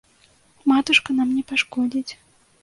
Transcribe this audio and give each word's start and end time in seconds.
Матушка 0.71 1.17
нам 1.19 1.29
не 1.37 1.43
пашкодзіць. 1.53 2.11